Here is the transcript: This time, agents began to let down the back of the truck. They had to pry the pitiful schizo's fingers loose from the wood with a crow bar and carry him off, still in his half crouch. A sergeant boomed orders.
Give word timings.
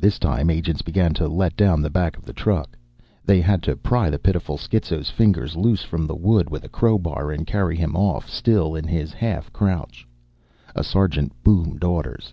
This 0.00 0.18
time, 0.18 0.48
agents 0.48 0.80
began 0.80 1.12
to 1.12 1.28
let 1.28 1.54
down 1.54 1.82
the 1.82 1.90
back 1.90 2.16
of 2.16 2.24
the 2.24 2.32
truck. 2.32 2.74
They 3.26 3.42
had 3.42 3.62
to 3.64 3.76
pry 3.76 4.08
the 4.08 4.18
pitiful 4.18 4.56
schizo's 4.56 5.10
fingers 5.10 5.56
loose 5.56 5.82
from 5.82 6.06
the 6.06 6.16
wood 6.16 6.48
with 6.48 6.64
a 6.64 6.70
crow 6.70 6.96
bar 6.96 7.30
and 7.30 7.46
carry 7.46 7.76
him 7.76 7.94
off, 7.94 8.30
still 8.30 8.74
in 8.74 8.86
his 8.88 9.12
half 9.12 9.52
crouch. 9.52 10.08
A 10.74 10.82
sergeant 10.82 11.32
boomed 11.44 11.84
orders. 11.84 12.32